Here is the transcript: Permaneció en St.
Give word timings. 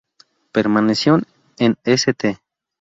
Permaneció 0.51 1.21
en 1.59 1.77
St. 1.85 2.39